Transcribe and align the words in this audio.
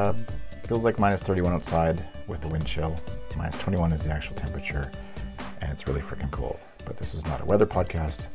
Uh, 0.00 0.14
feels 0.66 0.82
like 0.82 0.98
minus 0.98 1.22
31 1.22 1.52
outside 1.52 2.02
with 2.26 2.40
the 2.40 2.48
wind 2.48 2.66
chill. 2.66 2.96
Minus 3.36 3.58
21 3.58 3.92
is 3.92 4.04
the 4.04 4.10
actual 4.10 4.34
temperature, 4.34 4.90
and 5.60 5.70
it's 5.70 5.86
really 5.86 6.00
freaking 6.00 6.30
cold. 6.30 6.58
But 6.86 6.96
this 6.96 7.12
is 7.12 7.26
not 7.26 7.42
a 7.42 7.44
weather 7.44 7.66
podcast. 7.66 8.28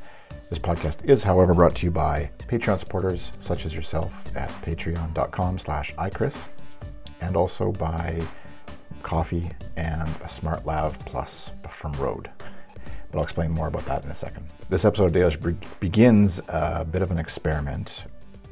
This 0.52 0.60
podcast 0.60 1.04
is, 1.06 1.24
however, 1.24 1.56
brought 1.56 1.76
to 1.78 1.88
you 1.88 1.92
by 1.92 2.30
Patreon 2.48 2.78
supporters 2.78 3.32
such 3.40 3.66
as 3.66 3.74
yourself 3.74 4.30
at 4.36 4.50
patreon.com 4.62 5.58
slash 5.58 5.92
iChris, 5.96 6.46
and 7.22 7.36
also 7.36 7.72
by 7.72 8.22
coffee 9.02 9.50
and 9.76 10.08
a 10.24 10.30
Smart 10.30 10.68
Lav 10.68 11.04
Plus 11.06 11.52
from 11.72 11.94
Rode. 11.94 12.30
But 13.12 13.18
I'll 13.18 13.24
explain 13.24 13.50
more 13.50 13.70
about 13.70 13.88
that 13.88 14.06
in 14.06 14.12
a 14.12 14.16
second. 14.16 14.46
This 14.70 14.86
episode 14.86 15.06
of 15.06 15.14
Dailyish 15.14 15.80
begins 15.80 16.42
a 16.48 16.86
bit 16.86 17.02
of 17.02 17.10
an 17.10 17.18
experiment 17.18 18.06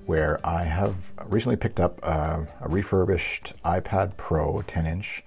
where 0.05 0.39
I 0.45 0.63
have 0.63 1.13
recently 1.25 1.55
picked 1.55 1.79
up 1.79 2.03
a, 2.03 2.47
a 2.61 2.67
refurbished 2.67 3.53
iPad 3.63 4.17
Pro 4.17 4.61
10 4.61 4.85
inch, 4.85 5.23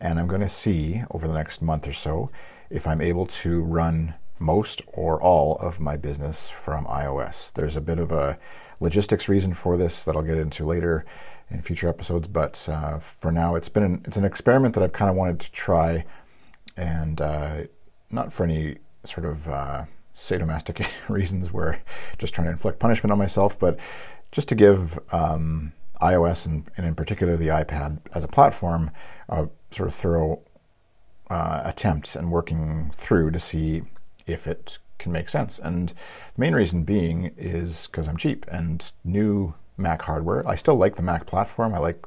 and 0.00 0.18
I'm 0.18 0.26
going 0.26 0.40
to 0.40 0.48
see 0.48 1.02
over 1.10 1.26
the 1.26 1.34
next 1.34 1.62
month 1.62 1.86
or 1.86 1.92
so 1.92 2.30
if 2.70 2.86
I'm 2.86 3.00
able 3.00 3.26
to 3.26 3.62
run 3.62 4.14
most 4.38 4.82
or 4.88 5.20
all 5.20 5.56
of 5.56 5.80
my 5.80 5.96
business 5.96 6.50
from 6.50 6.86
iOS. 6.86 7.52
There's 7.52 7.76
a 7.76 7.80
bit 7.80 7.98
of 7.98 8.10
a 8.10 8.38
logistics 8.80 9.28
reason 9.28 9.54
for 9.54 9.76
this 9.76 10.04
that 10.04 10.16
I'll 10.16 10.22
get 10.22 10.38
into 10.38 10.66
later 10.66 11.04
in 11.50 11.60
future 11.60 11.88
episodes, 11.88 12.26
but 12.26 12.68
uh, 12.68 12.98
for 12.98 13.30
now, 13.30 13.54
it's 13.54 13.68
been 13.68 13.82
an, 13.82 14.02
it's 14.04 14.16
an 14.16 14.24
experiment 14.24 14.74
that 14.74 14.82
I've 14.82 14.92
kind 14.92 15.10
of 15.10 15.16
wanted 15.16 15.40
to 15.40 15.52
try, 15.52 16.04
and 16.76 17.20
uh, 17.20 17.62
not 18.10 18.32
for 18.32 18.44
any 18.44 18.78
sort 19.04 19.26
of 19.26 19.48
uh, 19.48 19.84
sadomastic 20.16 20.86
reasons 21.08 21.52
where 21.52 21.82
just 22.18 22.34
trying 22.34 22.46
to 22.46 22.52
inflict 22.52 22.78
punishment 22.78 23.12
on 23.12 23.18
myself, 23.18 23.58
but 23.58 23.78
just 24.32 24.48
to 24.48 24.54
give 24.54 24.98
um, 25.12 25.72
iOS 26.00 26.46
and, 26.46 26.70
and, 26.76 26.86
in 26.86 26.94
particular 26.94 27.36
the 27.36 27.48
iPad 27.48 27.98
as 28.14 28.24
a 28.24 28.28
platform 28.28 28.90
a 29.28 29.48
sort 29.70 29.88
of 29.88 29.94
thorough 29.94 30.40
uh, 31.30 31.62
attempt 31.64 32.16
and 32.16 32.30
working 32.30 32.90
through 32.94 33.30
to 33.30 33.38
see 33.38 33.82
if 34.26 34.46
it 34.46 34.78
can 34.98 35.12
make 35.12 35.28
sense. 35.28 35.58
And 35.58 35.90
the 35.90 36.40
main 36.40 36.54
reason 36.54 36.84
being 36.84 37.32
is 37.36 37.86
because 37.86 38.08
I'm 38.08 38.16
cheap 38.16 38.44
and 38.48 38.90
new 39.04 39.54
Mac 39.76 40.02
hardware. 40.02 40.46
I 40.48 40.54
still 40.54 40.76
like 40.76 40.96
the 40.96 41.02
Mac 41.02 41.26
platform. 41.26 41.74
I 41.74 41.78
like 41.78 42.06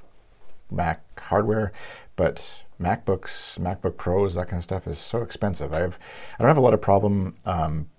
Mac 0.71 1.19
hardware, 1.19 1.71
but 2.15 2.63
MacBooks, 2.79 3.57
MacBook 3.59 3.97
Pros, 3.97 4.35
that 4.35 4.47
kind 4.47 4.59
of 4.59 4.63
stuff 4.63 4.87
is 4.87 4.99
so 4.99 5.21
expensive. 5.21 5.73
I 5.73 5.79
have, 5.79 5.97
I 6.37 6.43
don't 6.43 6.49
have 6.49 6.57
a 6.57 6.61
lot 6.61 6.73
of 6.73 6.81
problem 6.81 7.35
um, 7.45 7.89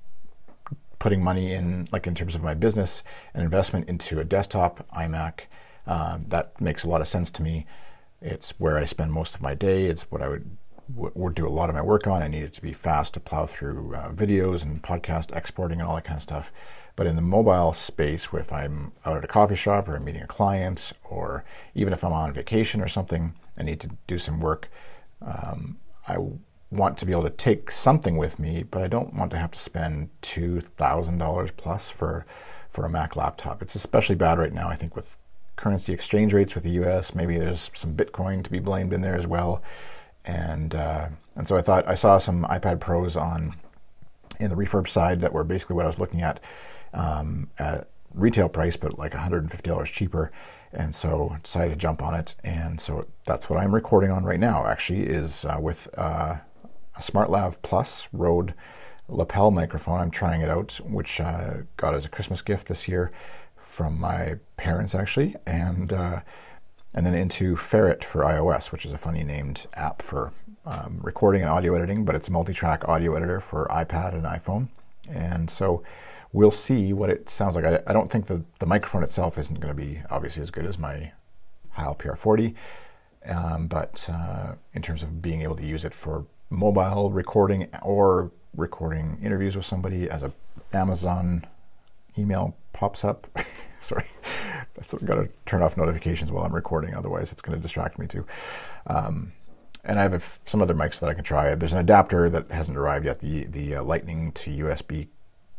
putting 0.98 1.22
money 1.22 1.52
in, 1.52 1.88
like 1.92 2.06
in 2.06 2.14
terms 2.14 2.34
of 2.34 2.42
my 2.42 2.54
business 2.54 3.02
and 3.34 3.42
investment 3.42 3.88
into 3.88 4.20
a 4.20 4.24
desktop 4.24 4.86
iMac. 4.91 5.42
Uh, 5.86 6.18
that 6.28 6.60
makes 6.60 6.84
a 6.84 6.88
lot 6.88 7.00
of 7.00 7.08
sense 7.08 7.30
to 7.30 7.42
me. 7.42 7.66
It's 8.20 8.50
where 8.58 8.77
I 8.77 8.84
spend 8.84 9.12
most 9.12 9.34
of 9.34 9.42
my 9.42 9.55
day. 9.55 9.86
It's 9.86 10.10
what 10.10 10.22
I 10.22 10.28
would, 10.28 10.58
would 10.88 11.34
do 11.34 11.46
a 11.46 11.50
lot 11.50 11.70
of 11.70 11.77
my 11.77 11.82
work 11.82 12.06
on. 12.06 12.22
I 12.22 12.28
need 12.28 12.42
it 12.42 12.52
to 12.55 12.62
be 12.62 12.72
fast 12.72 13.14
to 13.14 13.20
plow 13.20 13.46
through 13.46 13.94
uh, 13.94 14.10
videos 14.12 14.62
and 14.62 14.82
podcast 14.82 15.34
exporting 15.36 15.80
and 15.80 15.88
all 15.88 15.94
that 15.94 16.05
kind 16.05 16.16
of 16.16 16.22
stuff. 16.22 16.52
But 16.96 17.06
in 17.06 17.14
the 17.14 17.22
mobile 17.22 17.72
space, 17.74 18.28
if 18.33 18.52
I'm 18.52 18.90
out 19.06 19.16
at 19.16 19.24
a 19.24 19.28
coffee 19.28 19.55
shop 19.55 19.88
or 19.88 19.94
I'm 19.94 20.05
meeting 20.05 20.22
a 20.22 20.27
client, 20.27 20.92
or 21.05 21.44
even 21.77 21.92
if 21.92 22.02
I'm 22.02 22.12
on 22.12 22.33
vacation 22.33 22.80
or 22.80 22.88
something, 22.88 23.34
I 23.56 23.62
need 23.62 23.78
to 23.80 23.90
do 24.08 24.18
some 24.18 24.40
work. 24.40 24.68
Um, 25.22 25.78
I 26.08 26.16
want 26.70 26.98
to 26.98 27.06
be 27.06 27.12
able 27.12 27.24
to 27.24 27.30
take 27.30 27.70
something 27.70 28.16
with 28.16 28.38
me, 28.38 28.62
but 28.62 28.83
I 28.83 28.88
don't 28.88 29.14
want 29.14 29.30
to 29.30 29.39
have 29.39 29.52
to 29.52 29.58
spend 29.58 30.11
two 30.23 30.61
thousand 30.61 31.18
dollars 31.18 31.51
plus 31.51 31.89
for 31.89 32.27
for 32.70 32.84
a 32.84 32.90
Mac 32.90 33.17
laptop. 33.17 33.62
It's 33.62 33.74
especially 33.74 34.17
bad 34.17 34.39
right 34.39 34.52
now, 34.52 34.68
I 34.68 34.77
think, 34.77 34.95
with 34.95 35.17
currency 35.56 35.92
exchange 35.92 36.33
rates 36.34 36.55
with 36.55 36.64
the 36.64 36.70
U.S. 36.70 37.14
Maybe 37.14 37.39
there's 37.39 37.70
some 37.74 37.95
Bitcoin 37.95 38.45
to 38.45 38.51
be 38.51 38.58
blamed 38.58 38.92
in 38.92 39.01
there 39.01 39.17
as 39.17 39.27
well, 39.27 39.62
and 40.24 40.74
uh, 40.74 41.08
and 41.36 41.48
so 41.48 41.56
I 41.56 41.62
thought 41.62 41.89
I 41.89 41.95
saw 41.95 42.18
some 42.18 42.45
iPad 42.45 42.80
Pros 42.80 43.17
on 43.17 43.56
in 44.39 44.50
the 44.50 44.56
refurb 44.56 44.89
side 44.89 45.20
that 45.20 45.33
were 45.33 45.45
basically 45.45 45.77
what 45.77 45.85
I 45.85 45.89
was 45.89 45.98
looking 45.98 46.23
at 46.23 46.40
um, 46.92 47.50
at 47.58 47.89
retail 48.14 48.48
price, 48.48 48.77
but 48.77 48.98
like 48.98 49.12
$150 49.12 49.85
cheaper. 49.86 50.30
And 50.73 50.95
so 50.95 51.36
decided 51.42 51.70
to 51.70 51.77
jump 51.77 52.02
on 52.02 52.14
it. 52.14 52.36
And 52.45 52.80
so 52.80 53.06
that's 53.24 53.48
what 53.48 53.58
I'm 53.58 53.74
recording 53.74 54.11
on 54.11 54.24
right 54.24 54.40
now, 54.40 54.67
actually, 54.67 55.05
is 55.05 55.45
uh, 55.45 55.56
with 55.61 55.89
uh, 55.96 56.36
a 56.98 57.01
SmartLav 57.01 57.63
Plus 57.63 58.09
Rode 58.13 58.55
lapel 59.09 59.51
microphone. 59.51 60.01
I'm 60.01 60.11
trying 60.11 60.42
it 60.42 60.51
out, 60.51 60.81
which 60.85 61.20
I 61.20 61.33
uh, 61.33 61.57
got 61.77 61.95
as 61.95 62.05
a 62.05 62.09
Christmas 62.09 62.42
gift 62.42 62.69
this 62.69 62.89
year 62.89 63.11
from 63.57 63.98
my 63.98 64.36
parents, 64.57 64.95
actually, 64.95 65.36
and 65.47 65.92
uh, 65.92 66.20
and 66.95 67.07
then 67.07 67.14
into 67.14 67.55
Ferrite 67.55 68.05
for 68.05 68.23
iOS, 68.23 68.73
which 68.73 68.85
is 68.85 68.92
a 68.92 68.98
funny 68.98 69.23
named 69.23 69.67
app 69.75 70.03
for 70.03 70.33
um, 70.67 70.98
recording 71.03 71.42
and 71.42 71.51
audio 71.51 71.75
editing, 71.75 72.05
but 72.05 72.14
it's 72.14 72.29
a 72.29 72.33
multi-track 72.33 72.89
audio 72.89 73.15
editor 73.15 73.41
for 73.41 73.67
iPad 73.70 74.15
and 74.15 74.25
iPhone. 74.25 74.69
And 75.11 75.48
so 75.48 75.83
we'll 76.33 76.51
see 76.51 76.92
what 76.92 77.09
it 77.11 77.30
sounds 77.30 77.57
like. 77.57 77.65
I, 77.65 77.80
I 77.86 77.92
don't 77.92 78.11
think 78.11 78.27
the, 78.27 78.42
the 78.59 78.67
microphone 78.67 79.03
itself 79.03 79.39
isn't 79.39 79.61
going 79.61 79.75
to 79.75 79.80
be 79.80 80.01
obviously 80.11 80.42
as 80.42 80.51
good 80.51 80.67
as 80.67 80.79
my 80.79 81.13
Heil 81.70 81.95
PR40, 81.95 82.57
um, 83.27 83.69
but 83.69 84.07
uh, 84.09 84.55
in 84.75 84.83
terms 84.83 85.03
of 85.03 85.23
being 85.23 85.42
able 85.42 85.57
to 85.57 85.65
use 85.65 85.85
it 85.85 85.95
for 85.95 86.25
mobile 86.51 87.11
recording 87.11 87.69
or 87.83 88.31
recording 88.57 89.19
interviews 89.23 89.57
with 89.57 89.64
somebody 89.64 90.11
as 90.11 90.23
a 90.23 90.33
Amazon 90.73 91.47
email 92.17 92.57
pops 92.73 93.05
up. 93.05 93.27
Sorry, 93.79 94.07
I've 94.79 95.05
got 95.05 95.17
to 95.17 95.29
turn 95.47 95.63
off 95.63 95.77
notifications 95.77 96.33
while 96.33 96.45
I'm 96.45 96.55
recording, 96.55 96.95
otherwise 96.95 97.33
it's 97.33 97.42
going 97.42 97.57
to 97.57 97.63
distract 97.63 97.98
me 97.98 98.07
too. 98.07 98.27
Um, 98.86 99.33
and 99.85 99.98
I 99.98 100.03
have 100.03 100.41
some 100.45 100.61
other 100.61 100.75
mics 100.75 100.98
that 100.98 101.09
I 101.09 101.14
can 101.14 101.25
try. 101.25 101.55
There's 101.55 101.73
an 101.73 101.79
adapter 101.79 102.29
that 102.29 102.51
hasn't 102.51 102.77
arrived 102.77 103.05
yet, 103.07 103.20
the 103.20 103.45
the 103.45 103.77
uh, 103.77 103.83
Lightning 103.85 104.33
to 104.33 104.51
USB 104.51 105.09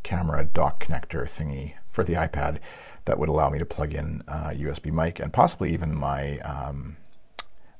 camera 0.02 0.44
dock 0.44 0.84
connector 0.84 1.24
thingy 1.24 1.74
for 1.86 2.04
the 2.04 2.14
iPad 2.14 2.58
that 3.04 3.18
would 3.18 3.28
allow 3.28 3.50
me 3.50 3.58
to 3.58 3.66
plug 3.66 3.94
in 3.94 4.22
a 4.28 4.32
uh, 4.32 4.50
USB 4.52 4.92
mic 4.92 5.18
and 5.18 5.32
possibly 5.32 5.72
even 5.72 5.94
my 5.94 6.38
um, 6.40 6.96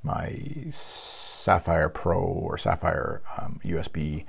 my 0.03 0.35
Saffire 1.41 1.93
Pro 1.93 2.19
or 2.19 2.57
Saffire 2.57 3.21
um, 3.39 3.61
USB 3.65 4.25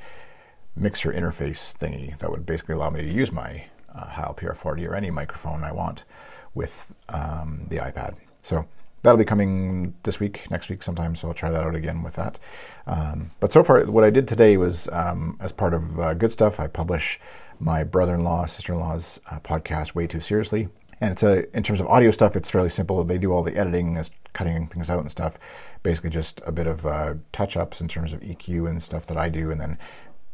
mixer 0.77 1.11
interface 1.11 1.75
thingy 1.75 2.17
that 2.19 2.31
would 2.31 2.45
basically 2.45 2.75
allow 2.75 2.89
me 2.89 3.01
to 3.01 3.11
use 3.11 3.31
my 3.31 3.65
uh, 3.93 4.05
Heil 4.05 4.35
PR40 4.39 4.87
or 4.87 4.95
any 4.95 5.11
microphone 5.11 5.63
I 5.63 5.73
want 5.73 6.05
with 6.53 6.93
um, 7.09 7.65
the 7.67 7.77
iPad. 7.77 8.15
So 8.43 8.65
that'll 9.03 9.17
be 9.17 9.25
coming 9.25 9.93
this 10.03 10.21
week, 10.21 10.49
next 10.49 10.69
week 10.69 10.81
sometime. 10.81 11.15
So 11.15 11.27
I'll 11.27 11.33
try 11.33 11.49
that 11.49 11.63
out 11.63 11.75
again 11.75 12.01
with 12.01 12.13
that. 12.13 12.39
Um, 12.87 13.31
but 13.41 13.51
so 13.51 13.61
far, 13.61 13.83
what 13.85 14.05
I 14.05 14.09
did 14.09 14.25
today 14.25 14.55
was 14.55 14.87
um, 14.89 15.37
as 15.41 15.51
part 15.51 15.73
of 15.73 15.99
uh, 15.99 16.13
Good 16.13 16.31
Stuff, 16.31 16.61
I 16.61 16.67
publish 16.67 17.19
my 17.59 17.83
brother-in-law, 17.83 18.45
sister-in-law's 18.45 19.19
uh, 19.29 19.39
podcast, 19.41 19.95
Way 19.95 20.07
Too 20.07 20.21
Seriously. 20.21 20.69
And 21.01 21.11
it's 21.11 21.23
a, 21.23 21.55
in 21.55 21.63
terms 21.63 21.81
of 21.81 21.87
audio 21.87 22.11
stuff, 22.11 22.35
it's 22.35 22.49
fairly 22.49 22.69
simple. 22.69 23.03
They 23.03 23.17
do 23.17 23.33
all 23.33 23.41
the 23.41 23.57
editing, 23.57 24.01
cutting 24.33 24.67
things 24.67 24.89
out 24.89 24.99
and 24.99 25.09
stuff. 25.09 25.39
Basically, 25.83 26.09
just 26.09 26.41
a 26.45 26.51
bit 26.51 26.67
of 26.67 26.85
uh, 26.85 27.15
touch-ups 27.31 27.81
in 27.81 27.87
terms 27.87 28.13
of 28.13 28.21
EQ 28.21 28.69
and 28.69 28.81
stuff 28.81 29.05
that 29.07 29.17
I 29.17 29.29
do, 29.29 29.51
and 29.51 29.59
then 29.59 29.77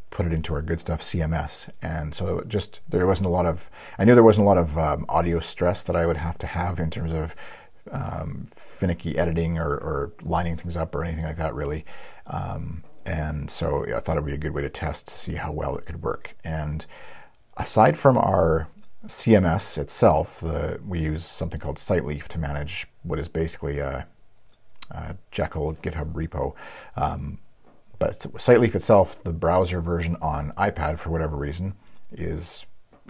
put 0.09 0.25
it 0.25 0.33
into 0.33 0.53
our 0.53 0.61
good 0.61 0.79
stuff 0.79 1.01
CMS. 1.01 1.69
And 1.81 2.13
so 2.15 2.43
just 2.47 2.81
there 2.87 3.05
wasn't 3.05 3.27
a 3.27 3.31
lot 3.31 3.45
of 3.45 3.69
I 3.97 4.05
knew 4.05 4.13
there 4.13 4.23
wasn't 4.23 4.45
a 4.45 4.47
lot 4.47 4.57
of 4.57 4.77
um, 4.77 5.05
audio 5.09 5.39
stress 5.39 5.83
that 5.83 5.95
I 5.95 6.05
would 6.05 6.17
have 6.17 6.37
to 6.39 6.47
have 6.47 6.79
in 6.79 6.89
terms 6.89 7.13
of 7.13 7.35
um, 7.91 8.47
finicky 8.53 9.17
editing 9.17 9.57
or, 9.57 9.69
or, 9.69 10.13
lining 10.21 10.57
things 10.57 10.75
up 10.75 10.93
or 10.93 11.03
anything 11.03 11.23
like 11.23 11.37
that 11.37 11.53
really. 11.53 11.85
Um, 12.25 12.83
and 13.05 13.49
so 13.49 13.85
I 13.95 14.01
thought 14.01 14.17
it 14.17 14.21
would 14.21 14.27
be 14.27 14.33
a 14.33 14.37
good 14.37 14.53
way 14.53 14.61
to 14.61 14.69
test 14.69 15.07
to 15.07 15.13
see 15.13 15.35
how 15.35 15.53
well 15.53 15.77
it 15.77 15.85
could 15.85 16.03
work. 16.03 16.35
And 16.43 16.85
aside 17.55 17.97
from 17.97 18.17
our 18.17 18.67
CMS 19.05 19.77
itself, 19.77 20.41
the, 20.41 20.81
we 20.85 20.99
use 20.99 21.25
something 21.25 21.59
called 21.59 21.77
SiteLeaf 21.77 22.27
to 22.27 22.39
manage 22.39 22.87
what 23.03 23.19
is 23.19 23.29
basically 23.29 23.79
a, 23.79 24.07
a 24.91 25.15
Jekyll 25.31 25.75
GitHub 25.81 26.13
repo. 26.13 26.53
Um, 26.95 27.39
but 27.99 28.19
SiteLeaf 28.19 28.75
itself, 28.75 29.23
the 29.23 29.33
browser 29.33 29.81
version 29.81 30.17
on 30.21 30.51
iPad, 30.57 30.99
for 30.99 31.09
whatever 31.09 31.35
reason, 31.35 31.73
is 32.11 32.65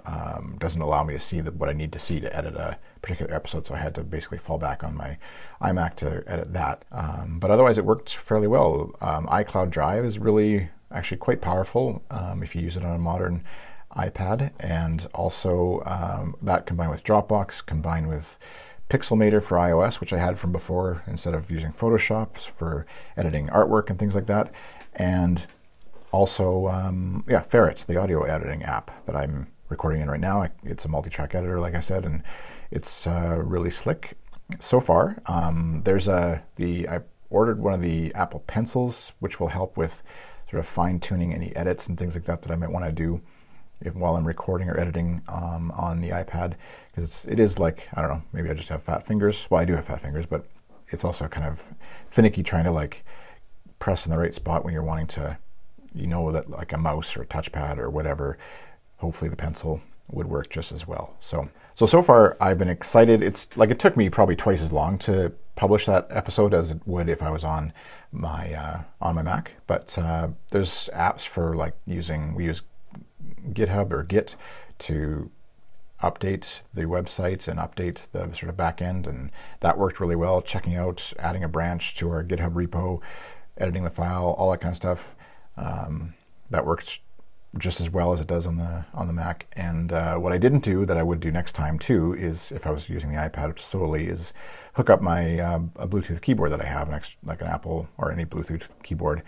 um, 0.05 0.55
doesn't 0.59 0.81
allow 0.81 1.03
me 1.03 1.13
to 1.13 1.19
see 1.19 1.41
the, 1.41 1.51
what 1.51 1.69
I 1.69 1.73
need 1.73 1.91
to 1.91 1.99
see 1.99 2.19
to 2.21 2.35
edit 2.35 2.55
a 2.55 2.79
particular 3.01 3.33
episode. 3.33 3.65
So 3.65 3.75
I 3.75 3.79
had 3.79 3.93
to 3.95 4.03
basically 4.03 4.37
fall 4.37 4.57
back 4.57 4.83
on 4.83 4.95
my 4.95 5.17
iMac 5.61 5.95
to 5.97 6.23
edit 6.27 6.53
that. 6.53 6.85
Um, 6.91 7.39
but 7.39 7.51
otherwise, 7.51 7.77
it 7.77 7.85
worked 7.85 8.15
fairly 8.15 8.47
well. 8.47 8.91
Um, 9.01 9.27
iCloud 9.27 9.69
Drive 9.69 10.05
is 10.05 10.19
really 10.19 10.69
actually 10.91 11.17
quite 11.17 11.41
powerful 11.41 12.01
um, 12.09 12.41
if 12.41 12.55
you 12.55 12.61
use 12.61 12.77
it 12.77 12.85
on 12.85 12.95
a 12.95 12.99
modern 12.99 13.43
iPad, 13.95 14.51
and 14.59 15.07
also 15.13 15.81
um, 15.85 16.35
that 16.41 16.65
combined 16.65 16.91
with 16.91 17.03
Dropbox, 17.03 17.65
combined 17.65 18.07
with 18.07 18.37
Pixelmator 18.89 19.41
for 19.43 19.57
iOS, 19.57 19.99
which 19.99 20.13
I 20.13 20.17
had 20.17 20.39
from 20.39 20.51
before, 20.51 21.03
instead 21.07 21.33
of 21.33 21.51
using 21.51 21.71
Photoshop 21.71 22.37
for 22.37 22.85
editing 23.17 23.47
artwork 23.47 23.89
and 23.89 23.99
things 23.99 24.15
like 24.15 24.27
that, 24.27 24.51
and 24.95 25.45
also 26.11 26.67
um, 26.67 27.23
yeah, 27.27 27.41
Ferrite, 27.41 27.85
the 27.85 27.97
audio 27.97 28.23
editing 28.23 28.63
app 28.63 29.05
that 29.05 29.15
I'm 29.15 29.47
recording 29.69 30.01
in 30.01 30.09
right 30.09 30.19
now. 30.19 30.47
It's 30.63 30.85
a 30.85 30.89
multi-track 30.89 31.35
editor, 31.35 31.59
like 31.59 31.75
I 31.75 31.81
said, 31.81 32.05
and 32.05 32.23
it's 32.71 33.05
uh, 33.05 33.41
really 33.43 33.69
slick. 33.69 34.17
so 34.59 34.79
far. 34.79 35.21
Um, 35.25 35.81
there's 35.83 36.07
a 36.07 36.43
the 36.55 36.87
I 36.87 37.01
ordered 37.29 37.59
one 37.59 37.73
of 37.73 37.81
the 37.81 38.13
Apple 38.15 38.41
Pencils, 38.47 39.11
which 39.19 39.39
will 39.39 39.49
help 39.49 39.75
with 39.75 40.01
sort 40.49 40.59
of 40.61 40.65
fine 40.65 40.99
tuning 40.99 41.33
any 41.33 41.53
edits 41.55 41.87
and 41.87 41.97
things 41.97 42.15
like 42.15 42.25
that 42.25 42.41
that 42.43 42.51
I 42.51 42.55
might 42.55 42.71
want 42.71 42.85
to 42.85 42.91
do 42.91 43.21
if, 43.81 43.95
while 43.95 44.15
I'm 44.15 44.25
recording 44.25 44.69
or 44.69 44.79
editing 44.79 45.21
um, 45.27 45.71
on 45.71 46.01
the 46.01 46.09
iPad 46.09 46.55
because 46.91 47.25
it 47.25 47.39
is 47.39 47.59
like 47.59 47.87
I 47.93 48.01
don't 48.01 48.09
know 48.11 48.23
maybe 48.33 48.49
I 48.49 48.53
just 48.53 48.69
have 48.69 48.83
fat 48.83 49.05
fingers. 49.05 49.47
Well, 49.49 49.61
I 49.61 49.65
do 49.65 49.75
have 49.75 49.85
fat 49.85 50.01
fingers, 50.01 50.25
but 50.25 50.45
it's 50.89 51.03
also 51.03 51.27
kind 51.27 51.45
of 51.45 51.73
finicky 52.07 52.43
trying 52.43 52.63
to 52.65 52.71
like 52.71 53.03
press 53.79 54.05
in 54.05 54.11
the 54.11 54.17
right 54.17 54.33
spot 54.33 54.63
when 54.63 54.73
you're 54.73 54.83
wanting 54.83 55.07
to 55.07 55.37
you 55.93 56.07
know 56.07 56.31
that 56.31 56.49
like 56.49 56.73
a 56.73 56.77
mouse 56.77 57.15
or 57.15 57.23
a 57.23 57.25
touchpad 57.25 57.77
or 57.77 57.89
whatever. 57.89 58.37
Hopefully 58.97 59.29
the 59.29 59.35
pencil 59.35 59.81
would 60.11 60.27
work 60.27 60.49
just 60.49 60.71
as 60.71 60.87
well. 60.87 61.15
So 61.19 61.49
so 61.75 61.85
so 61.85 62.01
far 62.01 62.37
I've 62.41 62.57
been 62.57 62.69
excited. 62.69 63.23
It's 63.23 63.55
like 63.55 63.69
it 63.69 63.79
took 63.79 63.95
me 63.95 64.09
probably 64.09 64.35
twice 64.35 64.61
as 64.61 64.73
long 64.73 64.97
to 64.99 65.33
publish 65.55 65.85
that 65.87 66.07
episode 66.09 66.53
as 66.53 66.71
it 66.71 66.79
would 66.85 67.09
if 67.09 67.21
I 67.21 67.29
was 67.29 67.43
on 67.43 67.73
my 68.11 68.53
uh, 68.53 68.81
on 69.01 69.15
my 69.15 69.21
Mac. 69.21 69.53
But 69.67 69.97
uh, 69.97 70.29
there's 70.51 70.89
apps 70.93 71.27
for 71.27 71.55
like 71.55 71.73
using 71.85 72.33
we 72.35 72.45
use 72.45 72.61
GitHub 73.51 73.91
or 73.91 74.03
Git 74.03 74.35
to 74.79 75.31
update 76.01 76.61
the 76.73 76.83
website 76.83 77.47
and 77.47 77.59
update 77.59 78.11
the 78.11 78.31
sort 78.33 78.49
of 78.49 78.57
back 78.57 78.81
end, 78.81 79.07
and 79.07 79.31
that 79.61 79.77
worked 79.77 79.99
really 79.99 80.15
well. 80.15 80.41
Checking 80.41 80.75
out, 80.75 81.13
adding 81.17 81.43
a 81.43 81.49
branch 81.49 81.95
to 81.95 82.09
our 82.09 82.23
GitHub 82.23 82.53
repo, 82.53 83.01
editing 83.57 83.83
the 83.83 83.89
file, 83.89 84.35
all 84.37 84.51
that 84.51 84.61
kind 84.61 84.71
of 84.71 84.77
stuff. 84.77 85.15
Um, 85.55 86.13
that 86.49 86.65
worked 86.65 86.99
just 87.57 87.79
as 87.79 87.89
well 87.89 88.13
as 88.13 88.21
it 88.21 88.27
does 88.27 88.45
on 88.45 88.57
the 88.57 88.85
on 88.93 89.07
the 89.07 89.13
Mac. 89.13 89.47
And 89.53 89.91
uh, 89.91 90.15
what 90.17 90.33
I 90.33 90.37
didn't 90.37 90.63
do 90.63 90.85
that 90.85 90.97
I 90.97 91.03
would 91.03 91.19
do 91.19 91.31
next 91.31 91.53
time 91.53 91.79
too 91.79 92.13
is 92.13 92.51
if 92.51 92.67
I 92.67 92.71
was 92.71 92.89
using 92.89 93.11
the 93.11 93.17
iPad 93.17 93.57
solely 93.59 94.07
is 94.07 94.33
hook 94.73 94.89
up 94.89 95.01
my 95.01 95.39
uh, 95.39 95.59
a 95.77 95.87
Bluetooth 95.87 96.21
keyboard 96.21 96.51
that 96.51 96.61
I 96.61 96.65
have 96.65 96.89
next 96.89 97.17
like 97.23 97.41
an 97.41 97.47
Apple 97.47 97.87
or 97.97 98.11
any 98.11 98.25
Bluetooth 98.25 98.69
keyboard 98.83 99.23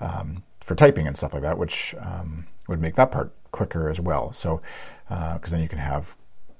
um, 0.00 0.42
for 0.60 0.74
typing 0.74 1.06
and 1.06 1.16
stuff 1.16 1.34
like 1.34 1.42
that, 1.42 1.58
which 1.58 1.94
um, 1.98 2.46
would 2.68 2.80
make 2.80 2.94
that 2.94 3.10
part 3.10 3.34
quicker 3.54 3.88
as 3.88 4.00
well. 4.00 4.32
So 4.32 4.60
because 5.08 5.52
uh, 5.52 5.56
then 5.56 5.60
you 5.60 5.68
can 5.68 5.78
have 5.78 6.16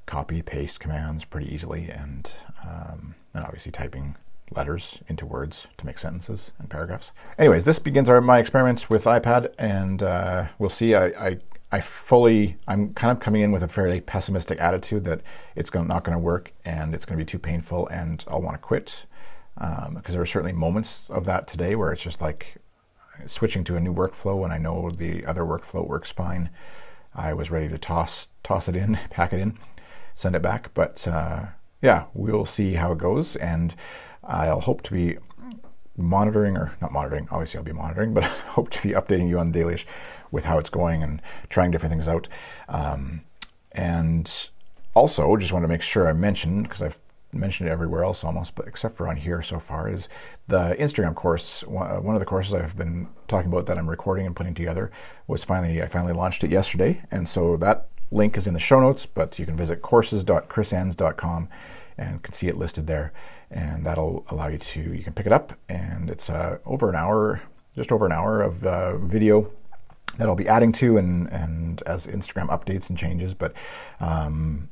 copy 0.06 0.42
paste 0.42 0.80
commands 0.80 1.24
pretty 1.24 1.52
easily 1.52 1.88
and 1.88 2.30
um, 2.64 3.14
and 3.34 3.44
obviously 3.44 3.72
typing 3.72 4.16
letters 4.54 4.98
into 5.08 5.26
words 5.26 5.66
to 5.78 5.86
make 5.86 5.98
sentences 5.98 6.52
and 6.58 6.70
paragraphs. 6.70 7.12
Anyways, 7.38 7.64
this 7.64 7.78
begins 7.78 8.08
our, 8.08 8.20
my 8.20 8.38
experiments 8.38 8.88
with 8.88 9.04
iPad, 9.04 9.52
and 9.58 10.02
uh, 10.02 10.46
we'll 10.58 10.70
see. 10.70 10.94
I, 10.94 11.06
I, 11.06 11.38
I, 11.72 11.80
fully, 11.80 12.56
I'm 12.68 12.94
kind 12.94 13.10
of 13.10 13.20
coming 13.20 13.42
in 13.42 13.50
with 13.50 13.62
a 13.62 13.68
fairly 13.68 14.00
pessimistic 14.00 14.60
attitude 14.60 15.04
that 15.04 15.22
it's 15.56 15.70
gonna, 15.70 15.88
not 15.88 16.04
going 16.04 16.14
to 16.14 16.22
work 16.22 16.52
and 16.64 16.94
it's 16.94 17.04
going 17.04 17.18
to 17.18 17.24
be 17.24 17.28
too 17.28 17.38
painful 17.38 17.88
and 17.88 18.24
I'll 18.28 18.42
want 18.42 18.54
to 18.54 18.58
quit. 18.58 19.06
Because 19.56 19.86
um, 19.88 20.02
there 20.06 20.20
are 20.20 20.26
certainly 20.26 20.52
moments 20.52 21.04
of 21.08 21.24
that 21.24 21.48
today 21.48 21.74
where 21.74 21.92
it's 21.92 22.02
just 22.02 22.20
like 22.20 22.56
switching 23.26 23.64
to 23.64 23.76
a 23.76 23.80
new 23.80 23.94
workflow 23.94 24.38
when 24.38 24.52
I 24.52 24.58
know 24.58 24.90
the 24.90 25.24
other 25.26 25.42
workflow 25.42 25.86
works 25.86 26.12
fine. 26.12 26.50
I 27.14 27.32
was 27.34 27.50
ready 27.50 27.68
to 27.68 27.78
toss 27.78 28.28
toss 28.42 28.68
it 28.68 28.76
in, 28.76 28.98
pack 29.10 29.32
it 29.32 29.40
in, 29.40 29.58
send 30.14 30.34
it 30.34 30.42
back. 30.42 30.72
But 30.74 31.06
uh, 31.06 31.46
yeah, 31.82 32.04
we'll 32.14 32.46
see 32.46 32.74
how 32.74 32.92
it 32.92 32.98
goes, 32.98 33.36
and 33.36 33.74
I'll 34.22 34.60
hope 34.60 34.82
to 34.82 34.92
be 34.92 35.18
monitoring 35.96 36.56
or 36.56 36.74
not 36.80 36.92
monitoring. 36.92 37.28
Obviously, 37.30 37.58
I'll 37.58 37.64
be 37.64 37.72
monitoring, 37.72 38.14
but 38.14 38.24
I 38.24 38.28
hope 38.48 38.70
to 38.70 38.82
be 38.82 38.94
updating 38.94 39.28
you 39.28 39.38
on 39.38 39.52
dailyish 39.52 39.86
with 40.30 40.44
how 40.44 40.58
it's 40.58 40.70
going 40.70 41.02
and 41.02 41.22
trying 41.48 41.70
different 41.70 41.92
things 41.92 42.08
out. 42.08 42.28
Um, 42.68 43.22
and 43.72 44.30
also, 44.94 45.36
just 45.36 45.52
want 45.52 45.64
to 45.64 45.68
make 45.68 45.82
sure 45.82 46.08
I 46.08 46.12
mentioned 46.12 46.64
because 46.64 46.82
I've 46.82 46.98
mentioned 47.34 47.68
it 47.68 47.72
everywhere 47.72 48.04
else 48.04 48.24
almost, 48.24 48.54
but 48.54 48.66
except 48.66 48.96
for 48.96 49.08
on 49.08 49.16
here 49.16 49.42
so 49.42 49.58
far, 49.58 49.88
is 49.88 50.08
the 50.48 50.76
Instagram 50.78 51.14
course. 51.14 51.62
One 51.62 52.14
of 52.14 52.20
the 52.20 52.26
courses 52.26 52.54
I've 52.54 52.76
been 52.76 53.08
talking 53.28 53.50
about 53.50 53.66
that 53.66 53.78
I'm 53.78 53.88
recording 53.88 54.26
and 54.26 54.36
putting 54.36 54.54
together 54.54 54.90
was 55.26 55.44
finally 55.44 55.82
I 55.82 55.86
finally 55.86 56.12
launched 56.12 56.44
it 56.44 56.50
yesterday, 56.50 57.02
and 57.10 57.28
so 57.28 57.56
that 57.58 57.88
link 58.10 58.36
is 58.36 58.46
in 58.46 58.54
the 58.54 58.60
show 58.60 58.80
notes. 58.80 59.06
But 59.06 59.38
you 59.38 59.46
can 59.46 59.56
visit 59.56 59.82
courses.chrisenns.com 59.82 61.48
and 61.96 62.22
can 62.22 62.34
see 62.34 62.48
it 62.48 62.56
listed 62.56 62.86
there 62.86 63.12
and 63.50 63.84
that'll 63.86 64.24
allow 64.28 64.48
you 64.48 64.58
to 64.58 64.80
you 64.80 65.02
can 65.02 65.12
pick 65.12 65.26
it 65.26 65.32
up 65.32 65.52
and 65.68 66.10
it's 66.10 66.28
uh, 66.28 66.58
over 66.66 66.90
an 66.90 66.96
hour 66.96 67.40
just 67.74 67.92
over 67.92 68.06
an 68.06 68.12
hour 68.12 68.42
of 68.42 68.64
uh, 68.64 68.96
video 68.98 69.50
that 70.18 70.28
I'll 70.28 70.36
be 70.36 70.48
adding 70.48 70.72
to 70.72 70.96
and 70.96 71.30
and 71.30 71.82
as 71.86 72.06
Instagram 72.06 72.48
updates 72.48 72.88
and 72.88 72.98
changes 72.98 73.32
but 73.34 73.52
um, 74.00 74.68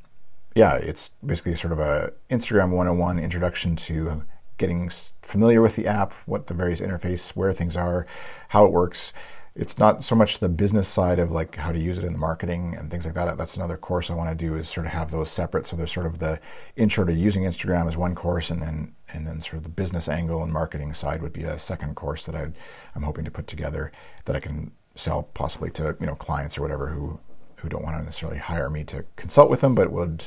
yeah 0.54 0.74
it's 0.74 1.10
basically 1.24 1.54
sort 1.54 1.72
of 1.72 1.78
a 1.78 2.12
Instagram 2.30 2.70
101 2.70 3.18
introduction 3.18 3.76
to 3.76 4.24
getting 4.58 4.90
familiar 5.22 5.60
with 5.60 5.76
the 5.76 5.86
app 5.86 6.12
what 6.26 6.46
the 6.46 6.54
various 6.54 6.80
interface 6.80 7.30
where 7.30 7.52
things 7.52 7.76
are 7.76 8.06
how 8.48 8.64
it 8.64 8.72
works 8.72 9.12
it's 9.54 9.78
not 9.78 10.02
so 10.02 10.14
much 10.14 10.38
the 10.38 10.48
business 10.48 10.88
side 10.88 11.18
of 11.18 11.30
like 11.30 11.56
how 11.56 11.72
to 11.72 11.78
use 11.78 11.98
it 11.98 12.04
in 12.04 12.12
the 12.12 12.18
marketing 12.18 12.74
and 12.78 12.90
things 12.90 13.04
like 13.04 13.14
that. 13.14 13.36
That's 13.36 13.56
another 13.56 13.76
course 13.76 14.10
I 14.10 14.14
want 14.14 14.30
to 14.30 14.34
do 14.34 14.54
is 14.56 14.68
sort 14.68 14.86
of 14.86 14.92
have 14.92 15.10
those 15.10 15.30
separate. 15.30 15.66
So 15.66 15.76
there's 15.76 15.92
sort 15.92 16.06
of 16.06 16.20
the 16.20 16.40
intro 16.76 17.04
to 17.04 17.12
using 17.12 17.42
Instagram 17.42 17.86
as 17.86 17.96
one 17.96 18.14
course, 18.14 18.50
and 18.50 18.62
then 18.62 18.94
and 19.12 19.26
then 19.26 19.42
sort 19.42 19.58
of 19.58 19.62
the 19.64 19.68
business 19.68 20.08
angle 20.08 20.42
and 20.42 20.52
marketing 20.52 20.94
side 20.94 21.20
would 21.20 21.34
be 21.34 21.42
a 21.42 21.58
second 21.58 21.96
course 21.96 22.24
that 22.24 22.34
i 22.34 22.50
am 22.96 23.02
hoping 23.02 23.26
to 23.26 23.30
put 23.30 23.46
together 23.46 23.92
that 24.24 24.34
I 24.34 24.40
can 24.40 24.72
sell 24.94 25.24
possibly 25.34 25.70
to 25.72 25.96
you 26.00 26.06
know 26.06 26.14
clients 26.14 26.56
or 26.56 26.62
whatever 26.62 26.88
who 26.88 27.20
who 27.62 27.68
don't 27.68 27.82
want 27.82 27.96
to 27.96 28.02
necessarily 28.02 28.38
hire 28.38 28.68
me 28.68 28.84
to 28.84 29.04
consult 29.16 29.48
with 29.50 29.60
them, 29.60 29.74
but 29.74 29.90
would 29.90 30.24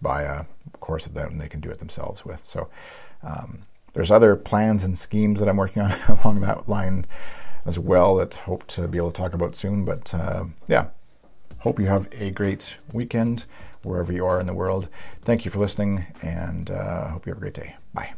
buy 0.00 0.22
a 0.22 0.44
course 0.80 1.04
that 1.04 1.14
then 1.14 1.38
they 1.38 1.48
can 1.48 1.60
do 1.60 1.70
it 1.70 1.78
themselves 1.78 2.24
with. 2.24 2.44
So 2.44 2.68
um, 3.22 3.62
there's 3.92 4.10
other 4.10 4.36
plans 4.36 4.84
and 4.84 4.98
schemes 4.98 5.40
that 5.40 5.48
I'm 5.48 5.56
working 5.56 5.82
on 5.82 5.92
along 6.08 6.40
that 6.42 6.68
line 6.68 7.04
as 7.66 7.78
well 7.78 8.16
that 8.16 8.34
hope 8.34 8.66
to 8.68 8.88
be 8.88 8.98
able 8.98 9.10
to 9.10 9.20
talk 9.20 9.34
about 9.34 9.56
soon. 9.56 9.84
But 9.84 10.14
uh, 10.14 10.44
yeah, 10.66 10.86
hope 11.58 11.78
you 11.78 11.86
have 11.86 12.08
a 12.12 12.30
great 12.30 12.78
weekend 12.92 13.44
wherever 13.82 14.12
you 14.12 14.26
are 14.26 14.40
in 14.40 14.46
the 14.46 14.54
world. 14.54 14.88
Thank 15.22 15.44
you 15.44 15.50
for 15.50 15.58
listening, 15.58 16.06
and 16.22 16.70
uh, 16.70 17.08
hope 17.08 17.26
you 17.26 17.30
have 17.30 17.38
a 17.38 17.40
great 17.40 17.54
day. 17.54 17.76
Bye. 17.92 18.14